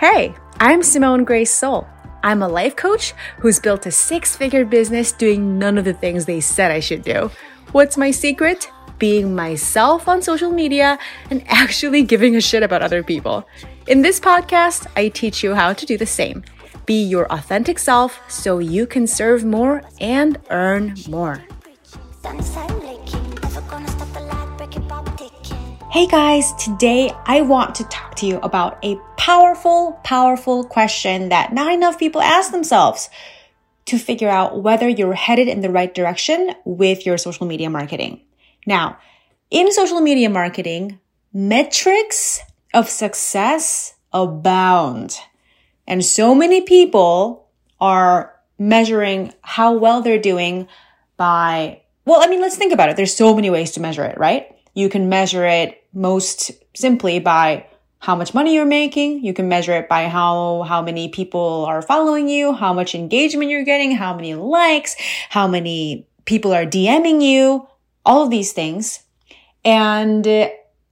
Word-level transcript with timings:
Hey, 0.00 0.34
I'm 0.58 0.82
Simone 0.82 1.24
Grace 1.24 1.54
Seol. 1.54 1.86
I'm 2.22 2.42
a 2.42 2.48
life 2.48 2.74
coach 2.74 3.12
who's 3.36 3.60
built 3.60 3.84
a 3.84 3.90
six 3.90 4.34
figure 4.34 4.64
business 4.64 5.12
doing 5.12 5.58
none 5.58 5.76
of 5.76 5.84
the 5.84 5.92
things 5.92 6.24
they 6.24 6.40
said 6.40 6.70
I 6.70 6.80
should 6.80 7.02
do. 7.02 7.30
What's 7.72 7.98
my 7.98 8.10
secret? 8.10 8.70
Being 8.98 9.34
myself 9.36 10.08
on 10.08 10.22
social 10.22 10.50
media 10.50 10.98
and 11.28 11.44
actually 11.48 12.02
giving 12.02 12.34
a 12.34 12.40
shit 12.40 12.62
about 12.62 12.80
other 12.80 13.02
people. 13.02 13.46
In 13.88 14.00
this 14.00 14.18
podcast, 14.18 14.86
I 14.96 15.08
teach 15.08 15.44
you 15.44 15.54
how 15.54 15.74
to 15.74 15.84
do 15.84 15.98
the 15.98 16.06
same. 16.06 16.44
Be 16.86 17.02
your 17.02 17.30
authentic 17.30 17.78
self 17.78 18.22
so 18.26 18.58
you 18.58 18.86
can 18.86 19.06
serve 19.06 19.44
more 19.44 19.82
and 20.00 20.38
earn 20.48 20.94
more. 21.10 21.44
Hey 25.90 26.06
guys, 26.06 26.52
today 26.52 27.10
I 27.26 27.40
want 27.40 27.74
to 27.74 27.84
talk 27.84 28.14
to 28.16 28.26
you 28.26 28.38
about 28.44 28.78
a 28.84 28.94
powerful, 29.16 29.98
powerful 30.04 30.62
question 30.62 31.30
that 31.30 31.52
not 31.52 31.72
enough 31.72 31.98
people 31.98 32.22
ask 32.22 32.52
themselves 32.52 33.10
to 33.86 33.98
figure 33.98 34.28
out 34.28 34.62
whether 34.62 34.88
you're 34.88 35.14
headed 35.14 35.48
in 35.48 35.62
the 35.62 35.68
right 35.68 35.92
direction 35.92 36.54
with 36.64 37.06
your 37.06 37.18
social 37.18 37.44
media 37.44 37.70
marketing. 37.70 38.20
Now, 38.68 38.98
in 39.50 39.72
social 39.72 40.00
media 40.00 40.30
marketing, 40.30 41.00
metrics 41.32 42.38
of 42.72 42.88
success 42.88 43.94
abound. 44.12 45.18
And 45.88 46.04
so 46.04 46.36
many 46.36 46.60
people 46.60 47.48
are 47.80 48.38
measuring 48.60 49.34
how 49.40 49.72
well 49.72 50.02
they're 50.02 50.20
doing 50.20 50.68
by, 51.16 51.82
well, 52.04 52.22
I 52.22 52.28
mean, 52.28 52.40
let's 52.40 52.56
think 52.56 52.72
about 52.72 52.90
it. 52.90 52.96
There's 52.96 53.16
so 53.16 53.34
many 53.34 53.50
ways 53.50 53.72
to 53.72 53.80
measure 53.80 54.04
it, 54.04 54.18
right? 54.18 54.56
You 54.74 54.88
can 54.88 55.08
measure 55.08 55.44
it 55.46 55.84
most 55.92 56.52
simply 56.74 57.18
by 57.18 57.66
how 57.98 58.16
much 58.16 58.32
money 58.32 58.54
you're 58.54 58.64
making. 58.64 59.24
You 59.24 59.34
can 59.34 59.48
measure 59.48 59.72
it 59.72 59.88
by 59.88 60.08
how, 60.08 60.62
how 60.62 60.82
many 60.82 61.08
people 61.08 61.64
are 61.66 61.82
following 61.82 62.28
you, 62.28 62.52
how 62.52 62.72
much 62.72 62.94
engagement 62.94 63.50
you're 63.50 63.64
getting, 63.64 63.92
how 63.92 64.14
many 64.14 64.34
likes, 64.34 64.96
how 65.28 65.46
many 65.46 66.06
people 66.24 66.52
are 66.52 66.64
DMing 66.64 67.22
you, 67.22 67.68
all 68.06 68.22
of 68.22 68.30
these 68.30 68.52
things. 68.52 69.02
And 69.64 70.26
uh, 70.26 70.48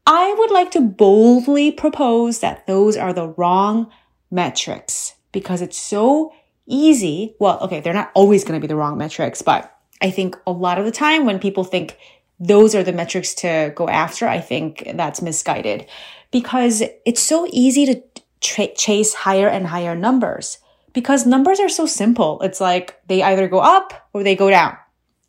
I 0.07 0.35
would 0.39 0.51
like 0.51 0.71
to 0.73 0.81
boldly 0.81 1.73
propose 1.73 2.41
that 2.41 2.67
those 2.67 2.97
are 2.97 3.13
the 3.13 3.29
wrong 3.29 3.91
metrics 4.31 5.15
because 5.33 5.63
it's 5.63 5.79
so 5.79 6.33
easy. 6.67 7.35
Well, 7.39 7.59
okay, 7.61 7.81
they're 7.81 7.95
not 7.95 8.11
always 8.15 8.45
going 8.45 8.61
to 8.61 8.61
be 8.61 8.69
the 8.69 8.77
wrong 8.77 8.99
metrics, 8.99 9.41
but 9.41 9.75
I 10.03 10.11
think 10.11 10.37
a 10.47 10.53
lot 10.53 10.79
of 10.79 10.85
the 10.85 10.93
time 10.93 11.25
when 11.25 11.39
people 11.39 11.65
think 11.65 11.97
those 12.41 12.75
are 12.75 12.83
the 12.83 12.93
metrics 12.93 13.35
to 13.35 13.73
go 13.75 13.89
after, 13.89 14.29
I 14.29 14.41
think 14.41 14.91
that's 14.95 15.23
misguided 15.23 15.87
because 16.31 16.83
it's 17.05 17.23
so 17.23 17.47
easy 17.51 17.87
to 17.87 18.03
tra- 18.41 18.75
chase 18.75 19.15
higher 19.15 19.49
and 19.49 19.67
higher 19.67 19.95
numbers 19.95 20.59
because 20.93 21.27
numbers 21.27 21.61
are 21.61 21.69
so 21.69 21.87
simple. 21.87 22.41
It's 22.43 22.61
like 22.61 23.01
they 23.09 23.23
either 23.23 23.49
go 23.49 23.59
up 23.59 24.09
or 24.13 24.23
they 24.23 24.37
go 24.37 24.51
down. 24.51 24.77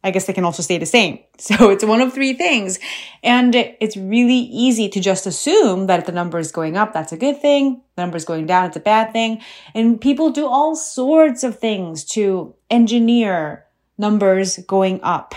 I 0.01 0.11
guess 0.11 0.27
they 0.27 0.33
can 0.33 0.45
also 0.45 0.63
stay 0.63 0.77
the 0.77 0.85
same. 0.85 1.19
So 1.39 1.69
it's 1.69 1.85
one 1.85 2.01
of 2.01 2.13
three 2.13 2.33
things. 2.33 2.79
And 3.23 3.55
it's 3.55 3.95
really 3.95 4.33
easy 4.51 4.89
to 4.89 4.99
just 4.99 5.25
assume 5.25 5.87
that 5.87 6.01
if 6.01 6.05
the 6.05 6.11
number 6.11 6.37
is 6.37 6.51
going 6.51 6.75
up, 6.75 6.91
that's 6.91 7.13
a 7.13 7.17
good 7.17 7.41
thing. 7.41 7.81
The 7.95 8.01
number 8.01 8.17
is 8.17 8.25
going 8.25 8.45
down, 8.45 8.65
it's 8.65 8.75
a 8.75 8.81
bad 8.81 9.13
thing. 9.13 9.41
And 9.73 10.01
people 10.01 10.31
do 10.31 10.47
all 10.47 10.75
sorts 10.75 11.45
of 11.45 11.57
things 11.57 12.03
to 12.15 12.55
engineer 12.69 13.65
numbers 13.97 14.57
going 14.67 14.99
up. 15.01 15.33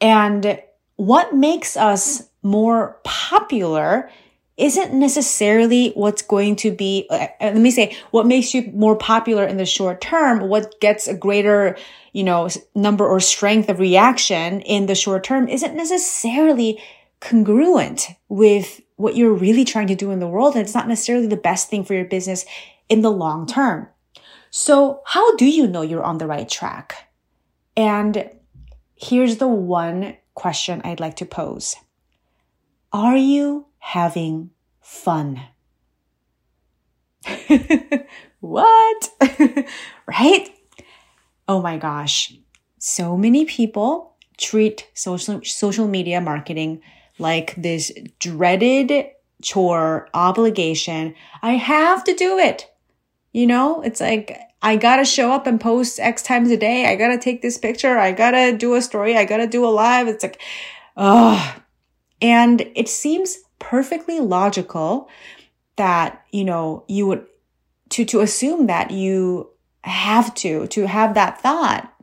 And 0.00 0.60
what 0.96 1.34
makes 1.34 1.76
us 1.76 2.28
more 2.42 2.98
popular 3.04 4.10
isn't 4.56 4.92
necessarily 4.92 5.90
what's 5.90 6.22
going 6.22 6.56
to 6.56 6.72
be, 6.72 7.06
uh, 7.10 7.28
let 7.40 7.56
me 7.56 7.70
say, 7.70 7.96
what 8.10 8.26
makes 8.26 8.52
you 8.52 8.70
more 8.74 8.96
popular 8.96 9.44
in 9.44 9.56
the 9.56 9.64
short 9.64 10.00
term, 10.00 10.48
what 10.48 10.80
gets 10.80 11.06
a 11.06 11.14
greater, 11.14 11.76
you 12.12 12.24
know, 12.24 12.48
number 12.74 13.06
or 13.06 13.20
strength 13.20 13.68
of 13.68 13.78
reaction 13.78 14.60
in 14.62 14.86
the 14.86 14.96
short 14.96 15.22
term 15.22 15.48
isn't 15.48 15.76
necessarily 15.76 16.82
congruent 17.20 18.08
with 18.28 18.80
what 18.96 19.16
you're 19.16 19.32
really 19.32 19.64
trying 19.64 19.86
to 19.86 19.94
do 19.94 20.10
in 20.10 20.18
the 20.18 20.26
world. 20.26 20.54
And 20.54 20.62
it's 20.62 20.74
not 20.74 20.88
necessarily 20.88 21.28
the 21.28 21.36
best 21.36 21.70
thing 21.70 21.84
for 21.84 21.94
your 21.94 22.04
business 22.04 22.44
in 22.88 23.02
the 23.02 23.12
long 23.12 23.46
term. 23.46 23.88
So 24.50 25.02
how 25.04 25.36
do 25.36 25.46
you 25.46 25.68
know 25.68 25.82
you're 25.82 26.02
on 26.02 26.18
the 26.18 26.26
right 26.26 26.48
track? 26.48 27.08
And 27.76 28.28
here's 28.98 29.36
the 29.36 29.48
one 29.48 30.16
question 30.34 30.80
I'd 30.84 31.00
like 31.00 31.16
to 31.16 31.26
pose. 31.26 31.76
Are 32.92 33.16
you 33.16 33.66
having 33.78 34.50
fun? 34.80 35.40
what? 38.40 39.10
right? 40.06 40.48
Oh 41.46 41.62
my 41.62 41.78
gosh. 41.78 42.34
So 42.78 43.16
many 43.16 43.44
people 43.44 44.16
treat 44.36 44.88
social, 44.94 45.40
social 45.42 45.88
media 45.88 46.20
marketing 46.20 46.80
like 47.18 47.54
this 47.56 47.92
dreaded 48.18 48.92
chore 49.42 50.08
obligation. 50.14 51.14
I 51.42 51.52
have 51.52 52.04
to 52.04 52.14
do 52.14 52.38
it. 52.38 52.70
You 53.38 53.46
know, 53.46 53.82
it's 53.82 54.00
like 54.00 54.36
I 54.62 54.74
gotta 54.74 55.04
show 55.04 55.30
up 55.30 55.46
and 55.46 55.60
post 55.60 56.00
X 56.00 56.24
times 56.24 56.50
a 56.50 56.56
day. 56.56 56.86
I 56.86 56.96
gotta 56.96 57.18
take 57.18 57.40
this 57.40 57.56
picture. 57.56 57.96
I 57.96 58.10
gotta 58.10 58.58
do 58.58 58.74
a 58.74 58.82
story. 58.82 59.16
I 59.16 59.24
gotta 59.26 59.46
do 59.46 59.64
a 59.64 59.70
live. 59.70 60.08
It's 60.08 60.24
like, 60.24 60.42
oh, 60.96 61.54
and 62.20 62.68
it 62.74 62.88
seems 62.88 63.38
perfectly 63.60 64.18
logical 64.18 65.08
that, 65.76 66.24
you 66.32 66.42
know, 66.42 66.82
you 66.88 67.06
would, 67.06 67.26
to, 67.90 68.04
to 68.06 68.22
assume 68.22 68.66
that 68.66 68.90
you 68.90 69.50
have 69.84 70.34
to, 70.34 70.66
to 70.66 70.88
have 70.88 71.14
that 71.14 71.40
thought 71.40 71.94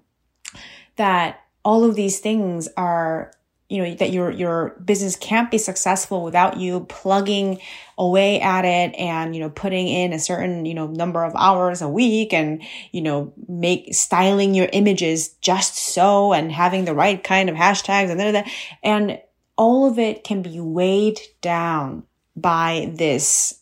that 0.96 1.41
all 1.66 1.84
of 1.84 1.97
these 1.97 2.19
things 2.19 2.69
are 2.78 3.34
you 3.70 3.81
know 3.81 3.96
that 3.96 4.12
your 4.12 4.30
your 4.30 4.78
business 4.86 5.16
can't 5.16 5.50
be 5.50 5.58
successful 5.58 6.24
without 6.24 6.58
you 6.58 6.81
plugging 6.81 7.59
away 7.98 8.40
at 8.40 8.64
it 8.64 8.94
and 8.96 9.36
you 9.36 9.42
know 9.42 9.50
putting 9.50 9.88
in 9.88 10.14
a 10.14 10.20
certain 10.20 10.66
you 10.66 10.74
know 10.74 10.88
number 10.88 11.24
of 11.24 11.36
hours 11.36 11.81
a 11.81 11.90
week 11.90 12.34
and 12.34 12.62
you 12.92 13.02
know 13.02 13.34
make 13.48 13.94
styling 13.94 14.53
your 14.53 14.70
images 14.72 15.30
just 15.42 15.76
so 15.78 16.31
and 16.31 16.52
having 16.52 16.86
the 16.86 16.94
right 16.94 17.24
kind 17.24 17.50
of 17.50 17.56
hashtags 17.56 18.09
and 18.12 18.20
that 18.20 18.48
and 18.84 19.20
all 19.58 19.90
of 19.90 19.97
it 19.97 20.24
can 20.24 20.42
be 20.42 20.59
weighed 20.59 21.20
down 21.42 22.03
by 22.36 22.92
this 22.94 23.62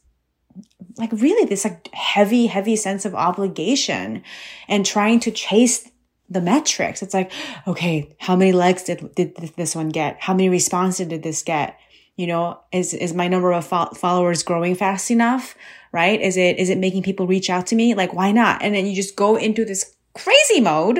like 0.97 1.11
really 1.13 1.45
this 1.45 1.63
like 1.63 1.87
heavy 1.93 2.47
heavy 2.47 2.75
sense 2.75 3.05
of 3.05 3.15
obligation 3.15 4.21
and 4.67 4.85
trying 4.85 5.19
to 5.19 5.31
chase 5.31 5.89
the 6.29 6.41
metrics. 6.41 7.01
It's 7.01 7.13
like, 7.13 7.31
okay, 7.67 8.15
how 8.19 8.35
many 8.35 8.51
likes 8.51 8.83
did, 8.83 9.13
did 9.15 9.35
this 9.55 9.75
one 9.75 9.89
get? 9.89 10.17
How 10.19 10.33
many 10.33 10.49
responses 10.49 11.07
did 11.07 11.23
this 11.23 11.43
get? 11.43 11.77
You 12.15 12.27
know, 12.27 12.59
is, 12.71 12.93
is 12.93 13.13
my 13.13 13.27
number 13.27 13.51
of 13.53 13.65
fo- 13.65 13.91
followers 13.95 14.43
growing 14.43 14.75
fast 14.75 15.11
enough? 15.11 15.55
Right? 15.91 16.19
Is 16.19 16.37
it, 16.37 16.57
is 16.57 16.69
it 16.69 16.77
making 16.79 17.03
people 17.03 17.27
reach 17.27 17.49
out 17.49 17.67
to 17.67 17.75
me? 17.75 17.93
Like, 17.93 18.13
why 18.13 18.31
not? 18.31 18.63
And 18.63 18.73
then 18.73 18.85
you 18.85 18.95
just 18.95 19.15
go 19.15 19.35
into 19.35 19.63
this 19.63 19.95
crazy 20.13 20.59
mode. 20.59 20.99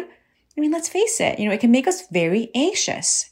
I 0.55 0.61
mean, 0.61 0.71
let's 0.71 0.89
face 0.89 1.19
it, 1.19 1.39
you 1.39 1.47
know, 1.47 1.53
it 1.53 1.61
can 1.61 1.71
make 1.71 1.87
us 1.87 2.07
very 2.11 2.51
anxious. 2.53 3.31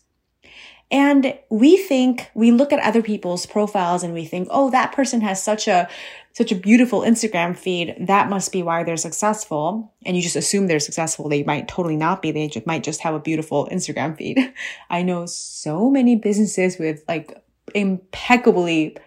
And 0.89 1.37
we 1.49 1.77
think, 1.77 2.29
we 2.33 2.51
look 2.51 2.73
at 2.73 2.79
other 2.79 3.01
people's 3.01 3.45
profiles 3.45 4.03
and 4.03 4.13
we 4.13 4.25
think, 4.25 4.47
oh, 4.51 4.71
that 4.71 4.91
person 4.91 5.21
has 5.21 5.41
such 5.41 5.67
a, 5.67 5.87
such 6.33 6.51
a 6.51 6.55
beautiful 6.55 7.01
Instagram 7.01 7.55
feed. 7.55 7.95
That 7.99 8.29
must 8.29 8.51
be 8.51 8.63
why 8.63 8.83
they're 8.83 8.97
successful. 8.97 9.93
And 10.05 10.15
you 10.15 10.23
just 10.23 10.35
assume 10.35 10.67
they're 10.67 10.79
successful. 10.79 11.27
They 11.27 11.43
might 11.43 11.67
totally 11.67 11.97
not 11.97 12.21
be. 12.21 12.31
They 12.31 12.47
just, 12.47 12.65
might 12.65 12.83
just 12.83 13.01
have 13.01 13.13
a 13.13 13.19
beautiful 13.19 13.67
Instagram 13.71 14.17
feed. 14.17 14.53
I 14.89 15.01
know 15.03 15.25
so 15.25 15.89
many 15.89 16.15
businesses 16.15 16.77
with 16.77 17.03
like 17.07 17.43
impeccably 17.75 18.97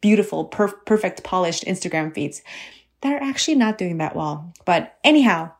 beautiful, 0.00 0.48
perf- 0.48 0.86
perfect, 0.86 1.24
polished 1.24 1.64
Instagram 1.64 2.14
feeds 2.14 2.42
that 3.00 3.12
are 3.12 3.22
actually 3.22 3.56
not 3.56 3.78
doing 3.78 3.98
that 3.98 4.14
well. 4.14 4.52
But 4.64 4.98
anyhow, 5.04 5.52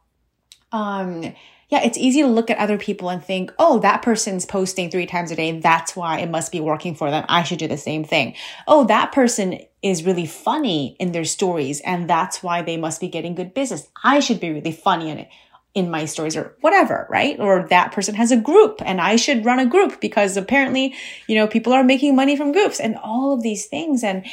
um, 0.71 1.35
yeah, 1.69 1.82
it's 1.82 1.99
easy 1.99 2.21
to 2.23 2.29
look 2.29 2.50
at 2.50 2.59
other 2.59 2.76
people 2.76 3.09
and 3.09 3.25
think, 3.25 3.53
oh, 3.59 3.79
that 3.79 4.03
person's 4.03 4.44
posting 4.44 4.91
three 4.91 5.06
times 5.06 5.31
a 5.31 5.37
day. 5.37 5.59
That's 5.59 5.97
why 5.97 6.19
it 6.19 6.31
must 6.31 6.53
be 6.53 6.61
working 6.61 6.94
for 6.94 7.11
them. 7.11 7.25
I 7.29 7.44
should 7.44 7.59
do 7.59 7.67
the 7.67 7.79
same 7.79 8.05
thing. 8.05 8.35
Oh, 8.69 8.85
that 8.85 9.11
person 9.12 9.59
is 9.82 10.05
really 10.05 10.26
funny 10.26 10.96
in 10.99 11.12
their 11.12 11.25
stories 11.25 11.81
and 11.81 12.08
that's 12.08 12.43
why 12.43 12.62
they 12.62 12.76
must 12.76 13.00
be 13.00 13.08
getting 13.08 13.34
good 13.34 13.55
business. 13.55 13.88
I 14.02 14.20
should 14.20 14.40
be 14.40 14.52
really 14.52 14.73
funny 14.73 15.11
in 15.11 15.19
it 15.19 15.29
in 15.75 15.90
my 15.90 16.05
stories 16.05 16.37
or 16.37 16.56
whatever, 16.61 17.06
right? 17.11 17.40
Or 17.40 17.67
that 17.69 17.93
person 17.93 18.14
has 18.14 18.31
a 18.31 18.37
group 18.37 18.82
and 18.84 19.00
I 19.00 19.17
should 19.17 19.44
run 19.44 19.58
a 19.58 19.67
group 19.67 20.00
because 20.00 20.37
apparently, 20.37 20.94
you 21.26 21.34
know, 21.34 21.46
people 21.46 21.73
are 21.73 21.82
making 21.82 22.14
money 22.14 22.37
from 22.37 22.52
groups 22.52 22.79
and 22.79 22.96
all 22.96 23.32
of 23.32 23.43
these 23.43 23.67
things. 23.67 24.05
And 24.05 24.25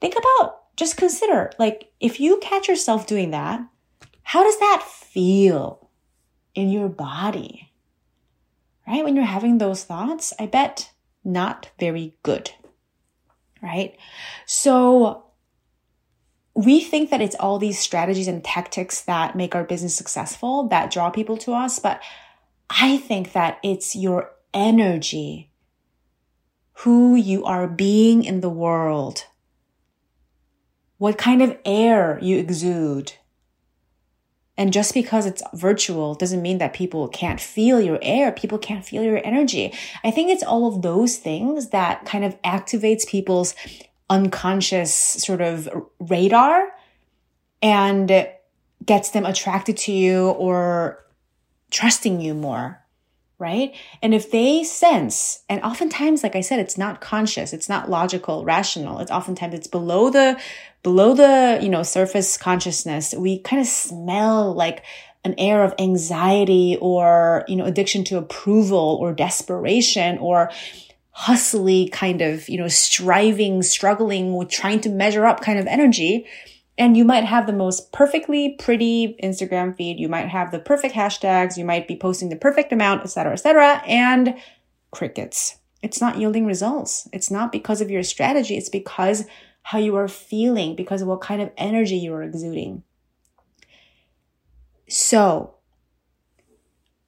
think 0.00 0.14
about, 0.14 0.60
just 0.76 0.98
consider, 0.98 1.50
like, 1.58 1.90
if 1.98 2.20
you 2.20 2.38
catch 2.42 2.68
yourself 2.68 3.06
doing 3.06 3.30
that, 3.30 3.60
how 4.22 4.44
does 4.44 4.58
that 4.58 4.82
feel? 4.84 5.86
in 6.56 6.70
your 6.70 6.88
body. 6.88 7.70
Right? 8.88 9.04
When 9.04 9.14
you're 9.14 9.24
having 9.24 9.58
those 9.58 9.84
thoughts, 9.84 10.32
I 10.40 10.46
bet 10.46 10.90
not 11.22 11.70
very 11.78 12.16
good. 12.22 12.50
Right? 13.66 13.98
So 14.46 15.24
we 16.54 16.80
think 16.80 17.10
that 17.10 17.20
it's 17.20 17.34
all 17.34 17.58
these 17.58 17.78
strategies 17.78 18.28
and 18.28 18.42
tactics 18.42 19.02
that 19.02 19.36
make 19.36 19.54
our 19.54 19.64
business 19.64 19.94
successful 19.94 20.68
that 20.68 20.90
draw 20.90 21.10
people 21.10 21.36
to 21.38 21.52
us, 21.52 21.78
but 21.78 22.00
I 22.70 22.96
think 22.96 23.32
that 23.32 23.58
it's 23.62 23.94
your 23.94 24.30
energy, 24.54 25.50
who 26.78 27.14
you 27.14 27.44
are 27.44 27.68
being 27.68 28.24
in 28.24 28.40
the 28.40 28.48
world, 28.48 29.26
what 30.96 31.18
kind 31.18 31.42
of 31.42 31.58
air 31.66 32.18
you 32.22 32.38
exude. 32.38 33.12
And 34.58 34.72
just 34.72 34.94
because 34.94 35.26
it's 35.26 35.42
virtual 35.52 36.14
doesn't 36.14 36.40
mean 36.40 36.58
that 36.58 36.72
people 36.72 37.08
can't 37.08 37.40
feel 37.40 37.80
your 37.80 37.98
air. 38.00 38.32
People 38.32 38.58
can't 38.58 38.84
feel 38.84 39.02
your 39.02 39.20
energy. 39.24 39.74
I 40.02 40.10
think 40.10 40.30
it's 40.30 40.42
all 40.42 40.66
of 40.66 40.82
those 40.82 41.18
things 41.18 41.68
that 41.70 42.06
kind 42.06 42.24
of 42.24 42.40
activates 42.42 43.06
people's 43.06 43.54
unconscious 44.08 44.94
sort 44.94 45.40
of 45.40 45.68
radar 45.98 46.72
and 47.60 48.28
gets 48.84 49.10
them 49.10 49.26
attracted 49.26 49.76
to 49.76 49.92
you 49.92 50.28
or 50.30 51.04
trusting 51.70 52.20
you 52.20 52.32
more 52.32 52.85
right? 53.38 53.74
And 54.02 54.14
if 54.14 54.30
they 54.30 54.64
sense, 54.64 55.42
and 55.48 55.62
oftentimes, 55.62 56.22
like 56.22 56.36
I 56.36 56.40
said, 56.40 56.58
it's 56.58 56.78
not 56.78 57.00
conscious, 57.00 57.52
it's 57.52 57.68
not 57.68 57.90
logical, 57.90 58.44
rational. 58.44 58.98
It's 59.00 59.10
oftentimes 59.10 59.54
it's 59.54 59.66
below 59.66 60.08
the, 60.10 60.40
below 60.82 61.14
the, 61.14 61.58
you 61.62 61.68
know, 61.68 61.82
surface 61.82 62.38
consciousness. 62.38 63.12
We 63.12 63.40
kind 63.40 63.60
of 63.60 63.68
smell 63.68 64.54
like 64.54 64.84
an 65.24 65.34
air 65.36 65.64
of 65.64 65.74
anxiety 65.78 66.78
or, 66.80 67.44
you 67.48 67.56
know, 67.56 67.64
addiction 67.64 68.04
to 68.04 68.16
approval 68.16 68.98
or 69.00 69.12
desperation 69.12 70.18
or 70.18 70.50
hustly 71.10 71.88
kind 71.88 72.22
of, 72.22 72.48
you 72.48 72.58
know, 72.58 72.68
striving, 72.68 73.62
struggling 73.62 74.34
with 74.34 74.48
trying 74.48 74.80
to 74.80 74.88
measure 74.88 75.26
up 75.26 75.40
kind 75.40 75.58
of 75.58 75.66
energy 75.66 76.26
and 76.78 76.96
you 76.96 77.04
might 77.04 77.24
have 77.24 77.46
the 77.46 77.52
most 77.52 77.92
perfectly 77.92 78.56
pretty 78.58 79.16
Instagram 79.22 79.76
feed. 79.76 79.98
You 79.98 80.08
might 80.08 80.28
have 80.28 80.50
the 80.50 80.58
perfect 80.58 80.94
hashtags. 80.94 81.56
You 81.56 81.64
might 81.64 81.88
be 81.88 81.96
posting 81.96 82.28
the 82.28 82.36
perfect 82.36 82.72
amount, 82.72 83.02
etc., 83.02 83.32
etc. 83.32 83.82
and 83.86 84.36
crickets. 84.90 85.58
It's 85.82 86.00
not 86.00 86.18
yielding 86.18 86.46
results. 86.46 87.08
It's 87.12 87.30
not 87.30 87.52
because 87.52 87.80
of 87.80 87.90
your 87.90 88.02
strategy. 88.02 88.56
It's 88.56 88.68
because 88.68 89.26
how 89.62 89.78
you 89.78 89.96
are 89.96 90.08
feeling, 90.08 90.76
because 90.76 91.02
of 91.02 91.08
what 91.08 91.20
kind 91.20 91.40
of 91.40 91.50
energy 91.56 91.96
you 91.96 92.12
are 92.14 92.22
exuding. 92.22 92.82
So, 94.88 95.54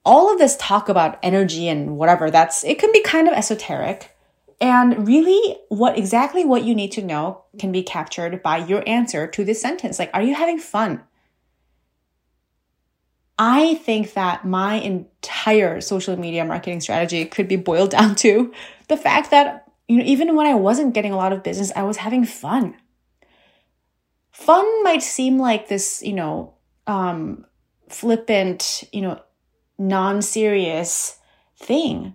all 0.04 0.32
of 0.32 0.38
this 0.38 0.56
talk 0.56 0.88
about 0.88 1.18
energy 1.22 1.68
and 1.68 1.96
whatever, 1.96 2.30
that's, 2.30 2.64
it 2.64 2.78
can 2.78 2.90
be 2.92 3.02
kind 3.02 3.28
of 3.28 3.34
esoteric. 3.34 4.16
And 4.60 5.06
really, 5.06 5.56
what 5.68 5.96
exactly 5.96 6.44
what 6.44 6.64
you 6.64 6.74
need 6.74 6.90
to 6.92 7.02
know 7.02 7.44
can 7.58 7.70
be 7.70 7.82
captured 7.82 8.42
by 8.42 8.58
your 8.58 8.82
answer 8.88 9.26
to 9.28 9.44
this 9.44 9.60
sentence. 9.60 9.98
Like, 9.98 10.10
are 10.12 10.22
you 10.22 10.34
having 10.34 10.58
fun? 10.58 11.02
I 13.38 13.76
think 13.76 14.14
that 14.14 14.44
my 14.44 14.74
entire 14.74 15.80
social 15.80 16.18
media 16.18 16.44
marketing 16.44 16.80
strategy 16.80 17.24
could 17.24 17.46
be 17.46 17.56
boiled 17.56 17.90
down 17.92 18.16
to 18.16 18.52
the 18.88 18.96
fact 18.96 19.30
that, 19.30 19.70
you 19.86 19.98
know, 19.98 20.04
even 20.04 20.34
when 20.34 20.46
I 20.46 20.54
wasn't 20.54 20.94
getting 20.94 21.12
a 21.12 21.16
lot 21.16 21.32
of 21.32 21.44
business, 21.44 21.70
I 21.76 21.84
was 21.84 21.98
having 21.98 22.24
fun. 22.24 22.76
Fun 24.32 24.84
might 24.84 25.02
seem 25.02 25.38
like 25.38 25.68
this, 25.68 26.02
you 26.02 26.12
know, 26.12 26.54
um, 26.86 27.46
flippant, 27.88 28.84
you 28.92 29.02
know, 29.02 29.20
non 29.78 30.20
serious 30.20 31.18
thing, 31.56 32.14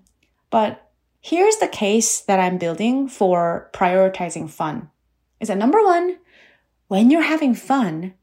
but 0.49 0.82
Here's 1.25 1.55
the 1.55 1.69
case 1.69 2.19
that 2.19 2.41
I'm 2.41 2.57
building 2.57 3.07
for 3.07 3.69
prioritizing 3.73 4.49
fun. 4.49 4.89
Is 5.39 5.47
that 5.47 5.57
number 5.57 5.81
one, 5.81 6.17
when 6.89 7.09
you're 7.09 7.21
having 7.21 7.55
fun, 7.55 8.15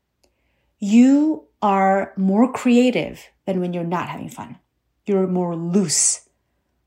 you 0.78 1.46
are 1.62 2.12
more 2.18 2.52
creative 2.52 3.26
than 3.46 3.58
when 3.58 3.72
you're 3.72 3.84
not 3.84 4.10
having 4.10 4.28
fun. 4.28 4.58
You're 5.06 5.26
more 5.26 5.56
loose, 5.56 6.28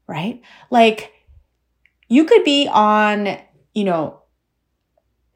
right? 0.06 0.40
Like 0.70 1.12
you 2.10 2.26
could 2.26 2.44
be 2.44 2.70
on, 2.72 3.40
you 3.74 3.84
know, 3.84 4.22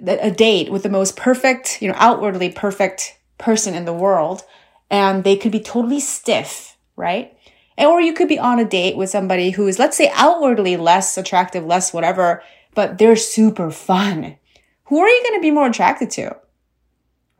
a 0.06 0.30
date 0.30 0.72
with 0.72 0.84
the 0.84 0.90
most 0.90 1.18
perfect, 1.18 1.82
you 1.82 1.88
know, 1.88 1.96
outwardly 1.98 2.52
perfect 2.52 3.18
person 3.40 3.74
in 3.74 3.86
the 3.86 3.94
world, 3.94 4.44
and 4.92 5.24
they 5.24 5.38
could 5.38 5.52
be 5.52 5.60
totally 5.60 6.00
stiff, 6.00 6.78
right? 6.96 7.36
Or 7.78 8.02
you 8.02 8.14
could 8.14 8.28
be 8.28 8.40
on 8.40 8.60
a 8.60 8.66
date 8.66 8.98
with 8.98 9.10
somebody 9.10 9.52
who 9.52 9.68
is, 9.68 9.78
let's 9.78 9.98
say, 9.98 10.12
outwardly 10.16 10.78
less 10.78 11.18
attractive, 11.18 11.66
less 11.66 11.94
whatever, 11.94 12.42
but 12.74 12.98
they're 12.98 13.16
super 13.16 13.70
fun. 13.72 14.38
Who 14.86 15.00
are 15.00 15.08
you 15.08 15.24
going 15.24 15.40
to 15.40 15.42
be 15.42 15.52
more 15.52 15.68
attracted 15.68 16.10
to? 16.12 16.36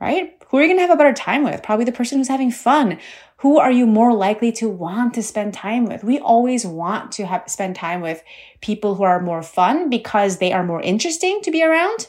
Right? 0.00 0.40
Who 0.48 0.56
are 0.56 0.62
you 0.62 0.68
going 0.68 0.78
to 0.78 0.82
have 0.82 0.90
a 0.90 0.96
better 0.96 1.12
time 1.12 1.44
with? 1.44 1.62
Probably 1.62 1.84
the 1.84 1.92
person 1.92 2.18
who's 2.18 2.28
having 2.28 2.50
fun. 2.50 2.98
Who 3.38 3.58
are 3.58 3.70
you 3.70 3.86
more 3.86 4.14
likely 4.14 4.50
to 4.52 4.68
want 4.68 5.14
to 5.14 5.22
spend 5.22 5.54
time 5.54 5.84
with? 5.86 6.02
We 6.02 6.18
always 6.18 6.64
want 6.64 7.12
to 7.12 7.26
have, 7.26 7.44
spend 7.46 7.76
time 7.76 8.00
with 8.00 8.22
people 8.60 8.94
who 8.94 9.04
are 9.04 9.20
more 9.20 9.42
fun 9.42 9.90
because 9.90 10.38
they 10.38 10.52
are 10.52 10.64
more 10.64 10.80
interesting 10.80 11.40
to 11.42 11.50
be 11.50 11.62
around. 11.62 12.08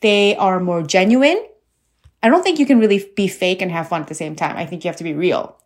They 0.00 0.36
are 0.36 0.60
more 0.60 0.82
genuine. 0.82 1.44
I 2.22 2.28
don't 2.28 2.42
think 2.42 2.58
you 2.58 2.66
can 2.66 2.78
really 2.78 3.10
be 3.16 3.28
fake 3.28 3.62
and 3.62 3.70
have 3.70 3.88
fun 3.88 4.02
at 4.02 4.08
the 4.08 4.14
same 4.14 4.36
time. 4.36 4.56
I 4.56 4.66
think 4.66 4.84
you 4.84 4.88
have 4.88 4.96
to 4.96 5.04
be 5.04 5.14
real. 5.14 5.56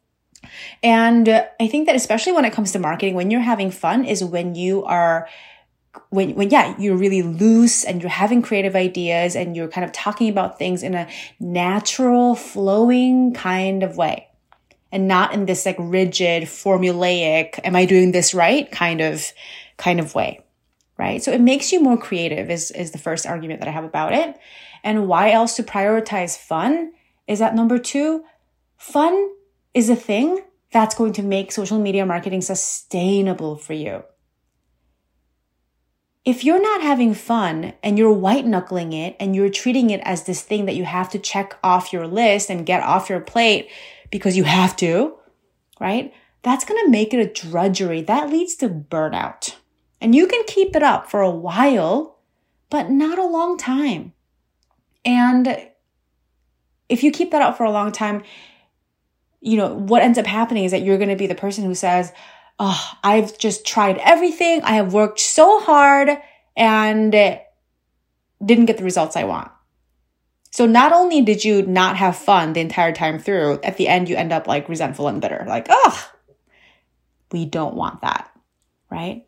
And 0.82 1.28
uh, 1.28 1.46
I 1.60 1.66
think 1.66 1.86
that 1.86 1.96
especially 1.96 2.32
when 2.32 2.44
it 2.44 2.52
comes 2.52 2.72
to 2.72 2.78
marketing, 2.78 3.14
when 3.14 3.30
you're 3.30 3.40
having 3.40 3.70
fun 3.70 4.04
is 4.04 4.24
when 4.24 4.54
you 4.54 4.84
are 4.84 5.28
when 6.08 6.34
when 6.34 6.48
yeah 6.48 6.74
you're 6.78 6.96
really 6.96 7.20
loose 7.20 7.84
and 7.84 8.00
you're 8.00 8.10
having 8.10 8.40
creative 8.40 8.74
ideas 8.74 9.36
and 9.36 9.54
you're 9.54 9.68
kind 9.68 9.84
of 9.84 9.92
talking 9.92 10.30
about 10.30 10.58
things 10.58 10.82
in 10.82 10.94
a 10.94 11.06
natural 11.38 12.34
flowing 12.34 13.34
kind 13.34 13.82
of 13.82 13.98
way 13.98 14.26
and 14.90 15.06
not 15.06 15.34
in 15.34 15.44
this 15.44 15.66
like 15.66 15.76
rigid 15.78 16.44
formulaic 16.44 17.60
am 17.62 17.76
i 17.76 17.84
doing 17.84 18.10
this 18.10 18.32
right 18.32 18.72
kind 18.72 19.02
of 19.02 19.34
kind 19.76 20.00
of 20.00 20.14
way 20.14 20.42
right? 21.02 21.22
So 21.22 21.32
it 21.32 21.40
makes 21.40 21.72
you 21.72 21.82
more 21.82 21.98
creative 21.98 22.48
is 22.50 22.70
is 22.70 22.92
the 22.92 22.98
first 22.98 23.26
argument 23.26 23.60
that 23.60 23.68
i 23.68 23.72
have 23.72 23.84
about 23.84 24.12
it. 24.12 24.36
And 24.84 25.08
why 25.08 25.32
else 25.32 25.56
to 25.56 25.62
prioritize 25.62 26.36
fun 26.36 26.92
is 27.26 27.38
that 27.38 27.54
number 27.54 27.78
2 27.78 28.24
fun 28.76 29.30
is 29.74 29.88
a 29.88 29.96
thing 29.96 30.42
that's 30.72 30.94
going 30.94 31.12
to 31.14 31.22
make 31.22 31.52
social 31.52 31.78
media 31.78 32.06
marketing 32.06 32.40
sustainable 32.40 33.56
for 33.56 33.74
you. 33.74 34.04
If 36.24 36.44
you're 36.44 36.62
not 36.62 36.82
having 36.82 37.14
fun 37.14 37.74
and 37.82 37.98
you're 37.98 38.12
white 38.12 38.46
knuckling 38.46 38.92
it 38.92 39.16
and 39.18 39.34
you're 39.34 39.50
treating 39.50 39.90
it 39.90 40.00
as 40.04 40.24
this 40.24 40.40
thing 40.40 40.66
that 40.66 40.76
you 40.76 40.84
have 40.84 41.10
to 41.10 41.18
check 41.18 41.58
off 41.64 41.92
your 41.92 42.06
list 42.06 42.48
and 42.48 42.64
get 42.64 42.82
off 42.82 43.10
your 43.10 43.20
plate 43.20 43.68
because 44.10 44.36
you 44.36 44.44
have 44.44 44.76
to, 44.76 45.16
right? 45.80 46.12
That's 46.42 46.64
going 46.64 46.84
to 46.84 46.90
make 46.90 47.12
it 47.12 47.18
a 47.18 47.48
drudgery. 47.48 48.02
That 48.02 48.30
leads 48.30 48.54
to 48.56 48.68
burnout. 48.68 49.56
And 50.00 50.14
you 50.14 50.26
can 50.26 50.44
keep 50.46 50.76
it 50.76 50.82
up 50.82 51.10
for 51.10 51.22
a 51.22 51.30
while, 51.30 52.18
but 52.70 52.90
not 52.90 53.18
a 53.18 53.26
long 53.26 53.56
time. 53.56 54.12
And 55.04 55.68
if 56.88 57.02
you 57.02 57.10
keep 57.10 57.32
that 57.32 57.42
up 57.42 57.56
for 57.56 57.64
a 57.64 57.70
long 57.70 57.90
time, 57.90 58.22
you 59.42 59.56
know, 59.56 59.74
what 59.74 60.02
ends 60.02 60.18
up 60.18 60.26
happening 60.26 60.64
is 60.64 60.70
that 60.70 60.82
you're 60.82 60.98
going 60.98 61.10
to 61.10 61.16
be 61.16 61.26
the 61.26 61.34
person 61.34 61.64
who 61.64 61.74
says, 61.74 62.12
Oh, 62.58 62.92
I've 63.02 63.36
just 63.38 63.66
tried 63.66 63.98
everything. 63.98 64.62
I 64.62 64.74
have 64.74 64.92
worked 64.92 65.18
so 65.18 65.58
hard 65.60 66.10
and 66.56 67.12
didn't 67.12 68.66
get 68.66 68.76
the 68.78 68.84
results 68.84 69.16
I 69.16 69.24
want. 69.24 69.50
So 70.52 70.66
not 70.66 70.92
only 70.92 71.22
did 71.22 71.44
you 71.44 71.62
not 71.62 71.96
have 71.96 72.16
fun 72.16 72.52
the 72.52 72.60
entire 72.60 72.92
time 72.92 73.18
through, 73.18 73.58
at 73.64 73.78
the 73.78 73.88
end 73.88 74.08
you 74.08 74.16
end 74.16 74.32
up 74.32 74.46
like 74.46 74.68
resentful 74.68 75.08
and 75.08 75.20
bitter. 75.20 75.44
Like, 75.48 75.66
oh, 75.70 76.10
we 77.32 77.46
don't 77.46 77.74
want 77.74 78.02
that, 78.02 78.30
right? 78.90 79.26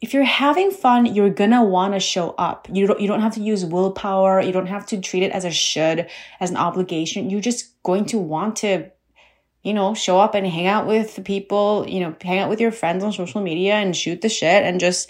If 0.00 0.12
you're 0.12 0.24
having 0.24 0.72
fun, 0.72 1.06
you're 1.14 1.30
gonna 1.30 1.62
want 1.62 1.94
to 1.94 2.00
show 2.00 2.30
up. 2.30 2.66
You 2.72 2.88
don't, 2.88 3.00
you 3.00 3.06
don't 3.06 3.20
have 3.20 3.34
to 3.34 3.42
use 3.42 3.64
willpower. 3.64 4.40
You 4.40 4.50
don't 4.50 4.66
have 4.66 4.86
to 4.86 5.00
treat 5.00 5.22
it 5.22 5.30
as 5.30 5.44
a 5.44 5.50
should, 5.50 6.08
as 6.40 6.50
an 6.50 6.56
obligation. 6.56 7.30
You're 7.30 7.40
just 7.40 7.80
going 7.84 8.06
to 8.06 8.18
want 8.18 8.56
to 8.56 8.90
you 9.62 9.72
know, 9.72 9.94
show 9.94 10.18
up 10.18 10.34
and 10.34 10.46
hang 10.46 10.66
out 10.66 10.86
with 10.86 11.22
people, 11.24 11.86
you 11.88 12.00
know, 12.00 12.14
hang 12.20 12.40
out 12.40 12.48
with 12.48 12.60
your 12.60 12.72
friends 12.72 13.04
on 13.04 13.12
social 13.12 13.40
media 13.40 13.74
and 13.74 13.96
shoot 13.96 14.20
the 14.20 14.28
shit 14.28 14.64
and 14.64 14.80
just 14.80 15.08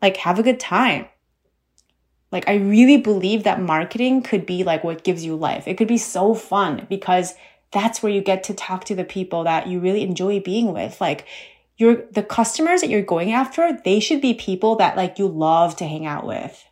like 0.00 0.16
have 0.18 0.38
a 0.38 0.42
good 0.42 0.58
time. 0.58 1.06
Like, 2.32 2.48
I 2.48 2.54
really 2.56 2.96
believe 2.96 3.44
that 3.44 3.60
marketing 3.60 4.22
could 4.22 4.44
be 4.44 4.64
like 4.64 4.82
what 4.82 5.04
gives 5.04 5.24
you 5.24 5.36
life. 5.36 5.68
It 5.68 5.78
could 5.78 5.86
be 5.86 5.98
so 5.98 6.34
fun 6.34 6.86
because 6.90 7.34
that's 7.70 8.02
where 8.02 8.10
you 8.10 8.22
get 8.22 8.42
to 8.44 8.54
talk 8.54 8.84
to 8.86 8.94
the 8.94 9.04
people 9.04 9.44
that 9.44 9.68
you 9.68 9.78
really 9.78 10.02
enjoy 10.02 10.40
being 10.40 10.72
with. 10.72 11.00
Like, 11.00 11.26
you're 11.76 12.04
the 12.10 12.22
customers 12.22 12.80
that 12.80 12.90
you're 12.90 13.02
going 13.02 13.32
after, 13.32 13.78
they 13.84 14.00
should 14.00 14.20
be 14.20 14.34
people 14.34 14.76
that 14.76 14.96
like 14.96 15.18
you 15.18 15.26
love 15.26 15.76
to 15.76 15.84
hang 15.84 16.06
out 16.06 16.26
with, 16.26 16.64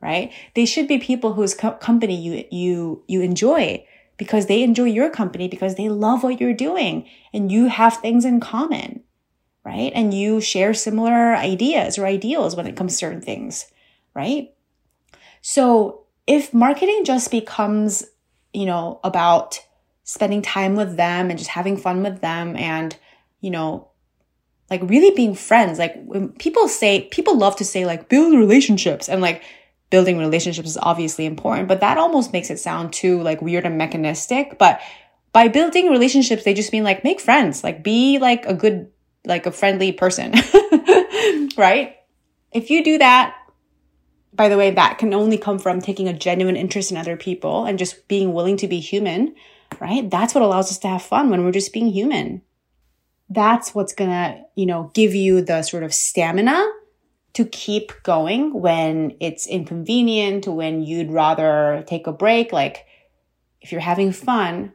right? 0.00 0.32
They 0.54 0.66
should 0.66 0.88
be 0.88 0.98
people 0.98 1.32
whose 1.32 1.54
co- 1.54 1.72
company 1.72 2.20
you, 2.20 2.44
you, 2.50 3.04
you 3.06 3.22
enjoy 3.22 3.84
because 4.16 4.46
they 4.46 4.62
enjoy 4.62 4.84
your 4.84 5.10
company 5.10 5.48
because 5.48 5.74
they 5.74 5.88
love 5.88 6.22
what 6.22 6.40
you're 6.40 6.54
doing 6.54 7.08
and 7.32 7.50
you 7.50 7.66
have 7.66 7.96
things 7.96 8.24
in 8.24 8.40
common, 8.40 9.02
right? 9.64 9.92
And 9.94 10.12
you 10.14 10.40
share 10.40 10.74
similar 10.74 11.34
ideas 11.34 11.98
or 11.98 12.06
ideals 12.06 12.54
when 12.56 12.66
it 12.66 12.76
comes 12.76 12.92
to 12.92 12.98
certain 12.98 13.22
things, 13.22 13.66
right? 14.14 14.52
So 15.40 16.04
if 16.26 16.54
marketing 16.54 17.04
just 17.04 17.30
becomes, 17.30 18.04
you 18.52 18.66
know, 18.66 19.00
about 19.02 19.60
spending 20.04 20.42
time 20.42 20.76
with 20.76 20.96
them 20.96 21.30
and 21.30 21.38
just 21.38 21.50
having 21.50 21.76
fun 21.76 22.02
with 22.02 22.20
them 22.20 22.56
and, 22.56 22.96
you 23.40 23.50
know, 23.50 23.88
like 24.70 24.82
really 24.82 25.14
being 25.14 25.34
friends, 25.34 25.78
like 25.78 25.94
when 26.04 26.30
people 26.30 26.68
say, 26.68 27.08
people 27.10 27.36
love 27.36 27.56
to 27.56 27.64
say 27.64 27.84
like 27.84 28.08
build 28.08 28.34
relationships 28.34 29.08
and 29.08 29.20
like 29.20 29.42
building 29.92 30.16
relationships 30.16 30.70
is 30.70 30.78
obviously 30.80 31.26
important, 31.26 31.68
but 31.68 31.80
that 31.80 31.98
almost 31.98 32.32
makes 32.32 32.48
it 32.48 32.58
sound 32.58 32.94
too 32.94 33.20
like 33.20 33.42
weird 33.42 33.66
and 33.66 33.76
mechanistic. 33.76 34.58
But 34.58 34.80
by 35.32 35.48
building 35.48 35.90
relationships, 35.90 36.44
they 36.44 36.54
just 36.54 36.72
mean 36.72 36.82
like 36.82 37.04
make 37.04 37.20
friends, 37.20 37.62
like 37.62 37.84
be 37.84 38.18
like 38.18 38.46
a 38.46 38.54
good, 38.54 38.90
like 39.26 39.44
a 39.44 39.52
friendly 39.52 39.92
person, 39.92 40.32
right? 41.58 41.96
If 42.52 42.70
you 42.70 42.82
do 42.82 42.96
that, 42.98 43.36
by 44.32 44.48
the 44.48 44.56
way, 44.56 44.70
that 44.70 44.96
can 44.96 45.12
only 45.12 45.36
come 45.36 45.58
from 45.58 45.82
taking 45.82 46.08
a 46.08 46.14
genuine 46.14 46.56
interest 46.56 46.90
in 46.90 46.96
other 46.96 47.18
people 47.18 47.66
and 47.66 47.78
just 47.78 48.08
being 48.08 48.32
willing 48.32 48.56
to 48.56 48.68
be 48.68 48.80
human, 48.80 49.34
right? 49.78 50.10
That's 50.10 50.34
what 50.34 50.42
allows 50.42 50.70
us 50.70 50.78
to 50.78 50.88
have 50.88 51.02
fun 51.02 51.28
when 51.28 51.44
we're 51.44 51.52
just 51.52 51.74
being 51.74 51.88
human. 51.88 52.40
That's 53.28 53.74
what's 53.74 53.92
gonna, 53.92 54.42
you 54.54 54.64
know, 54.64 54.90
give 54.94 55.14
you 55.14 55.42
the 55.42 55.60
sort 55.60 55.82
of 55.82 55.92
stamina 55.92 56.66
to 57.34 57.44
keep 57.46 57.92
going 58.02 58.52
when 58.60 59.16
it's 59.20 59.46
inconvenient, 59.46 60.46
when 60.46 60.82
you'd 60.82 61.10
rather 61.10 61.82
take 61.86 62.06
a 62.06 62.12
break. 62.12 62.52
Like 62.52 62.86
if 63.60 63.72
you're 63.72 63.80
having 63.80 64.12
fun, 64.12 64.72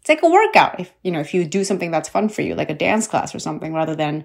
it's 0.00 0.08
like 0.08 0.22
a 0.22 0.30
workout. 0.30 0.80
If, 0.80 0.92
you 1.02 1.10
know, 1.10 1.20
if 1.20 1.34
you 1.34 1.44
do 1.44 1.62
something 1.64 1.90
that's 1.90 2.08
fun 2.08 2.28
for 2.28 2.42
you, 2.42 2.54
like 2.54 2.70
a 2.70 2.74
dance 2.74 3.06
class 3.06 3.34
or 3.34 3.38
something, 3.38 3.74
rather 3.74 3.94
than, 3.94 4.24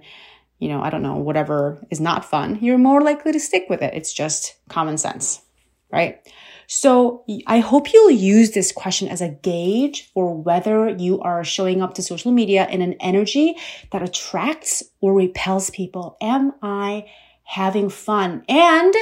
you 0.58 0.70
know, 0.70 0.82
I 0.82 0.90
don't 0.90 1.04
know, 1.04 1.16
whatever 1.16 1.86
is 1.90 2.00
not 2.00 2.24
fun, 2.24 2.60
you're 2.62 2.78
more 2.78 3.02
likely 3.02 3.34
to 3.34 3.40
stick 3.40 3.66
with 3.70 3.82
it. 3.82 3.94
It's 3.94 4.14
just 4.14 4.56
common 4.70 4.98
sense, 4.98 5.42
right? 5.92 6.26
So 6.68 7.26
I 7.46 7.60
hope 7.60 7.94
you'll 7.94 8.10
use 8.10 8.52
this 8.52 8.72
question 8.72 9.08
as 9.08 9.22
a 9.22 9.30
gauge 9.30 10.12
for 10.14 10.34
whether 10.34 10.90
you 10.90 11.20
are 11.20 11.44
showing 11.44 11.82
up 11.82 11.94
to 11.96 12.02
social 12.02 12.32
media 12.32 12.68
in 12.70 12.82
an 12.82 12.94
energy 13.02 13.56
that 13.92 14.02
attracts 14.02 14.82
or 15.02 15.14
repels 15.14 15.70
people. 15.70 16.18
Am 16.22 16.54
I 16.62 17.06
having 17.46 17.90
fun? 17.90 18.44
And 18.50 18.94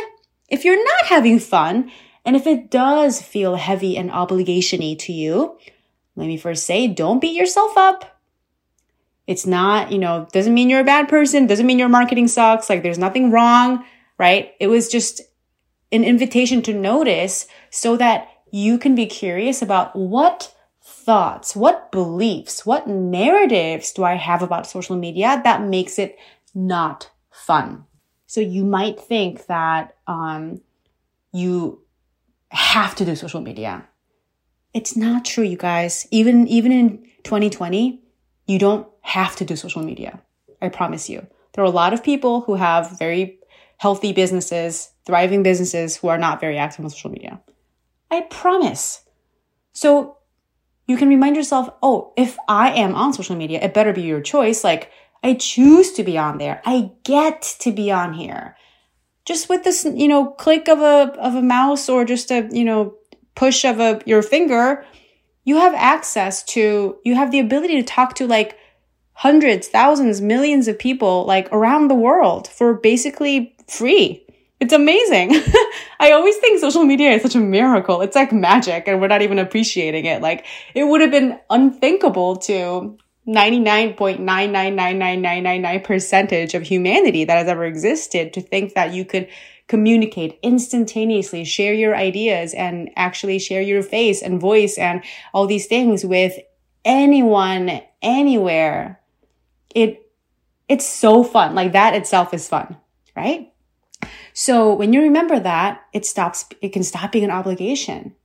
if 0.47 0.63
you're 0.63 0.83
not 0.83 1.05
having 1.07 1.39
fun, 1.39 1.91
and 2.25 2.35
if 2.35 2.47
it 2.47 2.69
does 2.69 3.21
feel 3.21 3.55
heavy 3.55 3.97
and 3.97 4.11
obligationy 4.11 4.97
to 4.99 5.11
you, 5.11 5.57
let 6.15 6.27
me 6.27 6.37
first 6.37 6.65
say, 6.65 6.87
don't 6.87 7.19
beat 7.19 7.35
yourself 7.35 7.75
up. 7.75 8.21
It's 9.25 9.45
not, 9.45 9.91
you 9.91 9.97
know, 9.97 10.27
doesn't 10.31 10.53
mean 10.53 10.69
you're 10.69 10.81
a 10.81 10.85
bad 10.85 11.09
person, 11.09 11.47
doesn't 11.47 11.65
mean 11.65 11.79
your 11.79 11.89
marketing 11.89 12.27
sucks, 12.27 12.69
like 12.69 12.83
there's 12.83 12.99
nothing 12.99 13.31
wrong, 13.31 13.83
right? 14.17 14.53
It 14.59 14.67
was 14.67 14.89
just 14.89 15.21
an 15.91 16.03
invitation 16.03 16.61
to 16.63 16.73
notice 16.73 17.47
so 17.69 17.97
that 17.97 18.27
you 18.51 18.77
can 18.77 18.95
be 18.95 19.05
curious 19.05 19.61
about 19.61 19.95
what 19.95 20.53
thoughts, 20.83 21.55
what 21.55 21.91
beliefs, 21.91 22.65
what 22.65 22.87
narratives 22.87 23.91
do 23.91 24.03
I 24.03 24.15
have 24.15 24.41
about 24.41 24.67
social 24.67 24.95
media 24.97 25.41
that 25.43 25.61
makes 25.63 25.97
it 25.97 26.17
not 26.53 27.09
fun. 27.31 27.85
So 28.33 28.41
you 28.41 28.65
might 28.65 28.99
think 28.99 29.45
that 29.45 29.95
um, 30.07 30.59
you 31.31 31.83
have 32.49 32.95
to 32.95 33.05
do 33.05 33.15
social 33.15 33.41
media. 33.41 33.87
It's 34.73 34.97
not 34.97 35.23
true, 35.23 35.43
you 35.43 35.55
guys. 35.55 36.07
Even, 36.09 36.47
even 36.47 36.71
in 36.71 36.97
2020, 37.25 38.01
you 38.47 38.57
don't 38.57 38.87
have 39.01 39.35
to 39.35 39.45
do 39.45 39.55
social 39.55 39.83
media. 39.83 40.19
I 40.63 40.69
promise 40.69 41.11
you. 41.11 41.27
There 41.53 41.63
are 41.63 41.67
a 41.67 41.69
lot 41.69 41.93
of 41.93 42.03
people 42.03 42.41
who 42.41 42.55
have 42.55 42.97
very 42.97 43.37
healthy 43.77 44.13
businesses, 44.13 44.89
thriving 45.05 45.43
businesses 45.43 45.97
who 45.97 46.07
are 46.07 46.17
not 46.17 46.41
very 46.41 46.57
active 46.57 46.83
on 46.83 46.89
social 46.89 47.11
media. 47.11 47.39
I 48.09 48.21
promise. 48.21 49.03
So 49.73 50.17
you 50.87 50.97
can 50.97 51.07
remind 51.07 51.35
yourself, 51.35 51.69
oh, 51.83 52.13
if 52.17 52.35
I 52.47 52.71
am 52.71 52.95
on 52.95 53.13
social 53.13 53.35
media, 53.35 53.61
it 53.61 53.75
better 53.75 53.93
be 53.93 54.01
your 54.01 54.21
choice. 54.21 54.63
Like 54.63 54.89
I 55.23 55.35
choose 55.35 55.93
to 55.93 56.03
be 56.03 56.17
on 56.17 56.37
there. 56.37 56.61
I 56.65 56.91
get 57.03 57.55
to 57.61 57.71
be 57.71 57.91
on 57.91 58.13
here. 58.13 58.57
Just 59.25 59.47
with 59.47 59.63
this, 59.63 59.85
you 59.85 60.09
know, 60.09 60.31
click 60.31 60.67
of 60.67 60.79
a, 60.79 61.17
of 61.19 61.35
a 61.35 61.41
mouse 61.41 61.87
or 61.87 62.03
just 62.03 62.29
a, 62.29 62.49
you 62.51 62.65
know, 62.65 62.95
push 63.35 63.63
of 63.63 63.79
a, 63.79 64.01
your 64.05 64.21
finger, 64.21 64.85
you 65.45 65.55
have 65.57 65.73
access 65.75 66.43
to, 66.43 66.97
you 67.05 67.15
have 67.15 67.31
the 67.31 67.39
ability 67.39 67.75
to 67.75 67.83
talk 67.83 68.15
to 68.15 68.27
like 68.27 68.57
hundreds, 69.13 69.69
thousands, 69.69 70.19
millions 70.19 70.67
of 70.67 70.77
people 70.77 71.25
like 71.25 71.47
around 71.53 71.87
the 71.87 71.95
world 71.95 72.47
for 72.49 72.73
basically 72.73 73.55
free. 73.67 74.25
It's 74.59 74.73
amazing. 74.73 75.31
I 75.99 76.11
always 76.11 76.35
think 76.37 76.59
social 76.59 76.83
media 76.83 77.11
is 77.11 77.21
such 77.21 77.35
a 77.35 77.39
miracle. 77.39 78.01
It's 78.01 78.15
like 78.15 78.33
magic 78.33 78.87
and 78.87 78.99
we're 78.99 79.07
not 79.07 79.21
even 79.21 79.39
appreciating 79.39 80.05
it. 80.05 80.21
Like 80.21 80.45
it 80.73 80.83
would 80.83 81.01
have 81.01 81.11
been 81.11 81.39
unthinkable 81.49 82.37
to 82.37 82.97
99.9999999 83.27 85.83
percentage 85.83 86.53
of 86.53 86.63
humanity 86.63 87.23
that 87.23 87.37
has 87.37 87.47
ever 87.47 87.65
existed 87.65 88.33
to 88.33 88.41
think 88.41 88.73
that 88.73 88.93
you 88.93 89.05
could 89.05 89.29
communicate 89.67 90.37
instantaneously, 90.43 91.45
share 91.45 91.73
your 91.73 91.95
ideas 91.95 92.53
and 92.53 92.91
actually 92.95 93.39
share 93.39 93.61
your 93.61 93.81
face 93.81 94.21
and 94.21 94.41
voice 94.41 94.77
and 94.77 95.03
all 95.33 95.47
these 95.47 95.67
things 95.67 96.05
with 96.05 96.37
anyone, 96.83 97.81
anywhere. 98.01 98.99
It, 99.73 100.11
it's 100.67 100.85
so 100.85 101.23
fun. 101.23 101.55
Like 101.55 101.71
that 101.71 101.95
itself 101.95 102.33
is 102.33 102.47
fun, 102.47 102.75
right? 103.15 103.51
So 104.33 104.73
when 104.73 104.91
you 104.91 105.01
remember 105.01 105.39
that, 105.39 105.81
it 105.93 106.05
stops, 106.05 106.45
it 106.61 106.69
can 106.69 106.83
stop 106.83 107.13
being 107.13 107.23
an 107.23 107.31
obligation. 107.31 108.15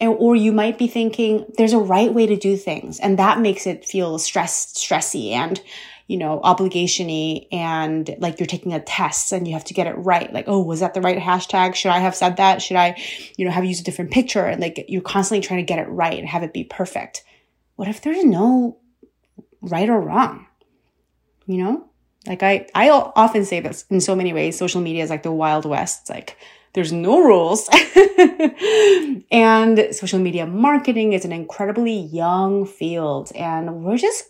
And, 0.00 0.14
or 0.18 0.36
you 0.36 0.52
might 0.52 0.78
be 0.78 0.86
thinking 0.86 1.44
there's 1.56 1.72
a 1.72 1.78
right 1.78 2.12
way 2.12 2.26
to 2.26 2.36
do 2.36 2.56
things 2.56 3.00
and 3.00 3.18
that 3.18 3.40
makes 3.40 3.66
it 3.66 3.84
feel 3.84 4.18
stress, 4.18 4.72
stressy 4.74 5.32
and, 5.32 5.60
you 6.06 6.16
know, 6.16 6.40
obligationy 6.44 7.48
and 7.50 8.14
like 8.18 8.38
you're 8.38 8.46
taking 8.46 8.72
a 8.72 8.80
test 8.80 9.32
and 9.32 9.46
you 9.46 9.54
have 9.54 9.64
to 9.64 9.74
get 9.74 9.88
it 9.88 9.98
right. 9.98 10.32
Like, 10.32 10.44
oh, 10.46 10.62
was 10.62 10.80
that 10.80 10.94
the 10.94 11.00
right 11.00 11.18
hashtag? 11.18 11.74
Should 11.74 11.90
I 11.90 11.98
have 11.98 12.14
said 12.14 12.36
that? 12.36 12.62
Should 12.62 12.76
I, 12.76 12.96
you 13.36 13.44
know, 13.44 13.50
have 13.50 13.64
used 13.64 13.80
a 13.80 13.84
different 13.84 14.12
picture? 14.12 14.44
And 14.46 14.60
like 14.60 14.84
you're 14.88 15.02
constantly 15.02 15.44
trying 15.44 15.60
to 15.60 15.66
get 15.66 15.80
it 15.80 15.88
right 15.88 16.18
and 16.18 16.28
have 16.28 16.44
it 16.44 16.52
be 16.52 16.64
perfect. 16.64 17.24
What 17.74 17.88
if 17.88 18.00
there's 18.00 18.24
no 18.24 18.78
right 19.60 19.88
or 19.88 20.00
wrong? 20.00 20.46
You 21.46 21.64
know? 21.64 21.88
Like 22.26 22.42
I, 22.42 22.68
I 22.74 22.90
often 22.90 23.44
say 23.44 23.60
this 23.60 23.84
in 23.90 24.00
so 24.00 24.14
many 24.14 24.32
ways. 24.32 24.56
Social 24.56 24.80
media 24.80 25.02
is 25.02 25.10
like 25.10 25.22
the 25.22 25.32
wild 25.32 25.64
west. 25.64 26.02
It's 26.02 26.10
like 26.10 26.36
there's 26.74 26.92
no 26.92 27.22
rules. 27.22 27.68
and 29.30 29.88
social 29.92 30.18
media 30.18 30.46
marketing 30.46 31.12
is 31.12 31.24
an 31.24 31.32
incredibly 31.32 31.98
young 31.98 32.66
field. 32.66 33.32
And 33.34 33.84
we're 33.84 33.98
just 33.98 34.24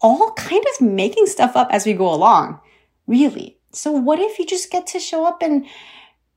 all 0.00 0.32
kind 0.32 0.64
of 0.74 0.80
making 0.86 1.26
stuff 1.26 1.56
up 1.56 1.68
as 1.70 1.86
we 1.86 1.92
go 1.92 2.12
along, 2.12 2.60
really. 3.06 3.58
So 3.72 3.92
what 3.92 4.18
if 4.18 4.38
you 4.38 4.46
just 4.46 4.70
get 4.70 4.86
to 4.88 5.00
show 5.00 5.26
up 5.26 5.42
and 5.42 5.66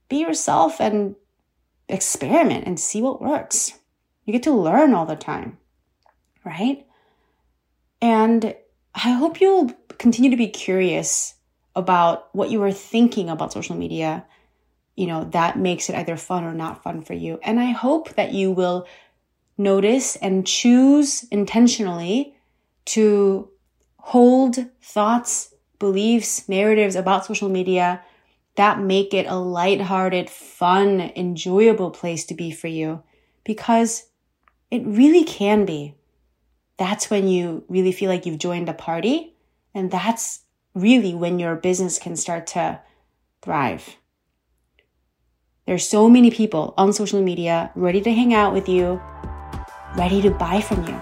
be 0.07 0.17
yourself 0.17 0.79
and 0.79 1.15
experiment 1.87 2.65
and 2.65 2.79
see 2.79 3.01
what 3.01 3.21
works? 3.21 3.73
You 4.25 4.33
get 4.33 4.43
to 4.43 4.51
learn 4.51 4.93
all 4.93 5.05
the 5.05 5.15
time, 5.15 5.57
right? 6.45 6.85
And 8.01 8.55
I 8.93 9.11
hope 9.11 9.41
you'll 9.41 9.71
continue 9.97 10.31
to 10.31 10.37
be 10.37 10.47
curious 10.47 11.35
about 11.75 12.33
what 12.35 12.49
you 12.49 12.61
are 12.63 12.71
thinking 12.71 13.29
about 13.29 13.53
social 13.53 13.75
media 13.75 14.25
you 14.99 15.07
know, 15.07 15.23
that 15.31 15.57
makes 15.57 15.89
it 15.89 15.95
either 15.95 16.17
fun 16.17 16.43
or 16.43 16.53
not 16.53 16.83
fun 16.83 17.01
for 17.01 17.13
you. 17.13 17.39
And 17.41 17.57
I 17.57 17.71
hope 17.71 18.15
that 18.15 18.33
you 18.33 18.51
will 18.51 18.85
notice 19.57 20.17
and 20.17 20.45
choose 20.45 21.23
intentionally 21.31 22.35
to 22.87 23.49
hold 23.95 24.57
thoughts, 24.81 25.53
beliefs, 25.79 26.49
narratives 26.49 26.97
about 26.97 27.25
social 27.25 27.47
media 27.47 28.03
that 28.55 28.81
make 28.81 29.13
it 29.13 29.25
a 29.25 29.37
lighthearted, 29.37 30.29
fun, 30.29 30.99
enjoyable 31.15 31.91
place 31.91 32.25
to 32.25 32.33
be 32.33 32.51
for 32.51 32.67
you 32.67 33.01
because 33.45 34.03
it 34.69 34.85
really 34.85 35.23
can 35.23 35.63
be. 35.63 35.95
That's 36.75 37.09
when 37.09 37.29
you 37.29 37.63
really 37.69 37.93
feel 37.93 38.09
like 38.09 38.25
you've 38.25 38.37
joined 38.37 38.67
a 38.67 38.73
party. 38.73 39.33
And 39.73 39.89
that's 39.89 40.41
really 40.75 41.15
when 41.15 41.39
your 41.39 41.55
business 41.55 41.99
can 41.99 42.17
start 42.17 42.47
to 42.47 42.81
thrive. 43.41 43.95
There's 45.69 45.87
so 45.87 46.09
many 46.09 46.31
people 46.31 46.73
on 46.79 46.91
social 46.93 47.21
media 47.21 47.69
ready 47.75 48.01
to 48.01 48.11
hang 48.11 48.33
out 48.33 48.55
with 48.55 48.67
you, 48.67 48.99
ready 49.95 50.19
to 50.23 50.31
buy 50.31 50.61
from 50.61 50.83
you. 50.87 50.93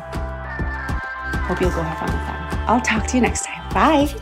Hope 1.47 1.61
you'll 1.61 1.69
go 1.69 1.81
have 1.81 1.97
fun 1.99 2.11
with 2.11 2.27
them. 2.27 2.65
I'll 2.67 2.81
talk 2.81 3.07
to 3.07 3.15
you 3.15 3.21
next 3.21 3.45
time. 3.45 3.69
Bye. 3.69 4.13